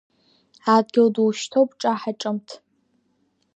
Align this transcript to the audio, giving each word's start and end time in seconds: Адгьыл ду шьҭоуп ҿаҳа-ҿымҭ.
Адгьыл 0.75 1.07
ду 1.15 1.29
шьҭоуп 1.39 1.69
ҿаҳа-ҿымҭ. 1.79 2.47